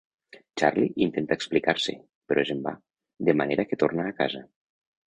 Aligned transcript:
Charlie 0.61 0.95
intenta 1.07 1.37
explicar-se, 1.39 1.95
però 2.31 2.45
és 2.47 2.55
en 2.57 2.65
va, 2.67 2.75
de 3.31 3.39
manera 3.45 3.69
que 3.71 3.85
torna 3.85 4.09
a 4.13 4.21
casa. 4.25 4.45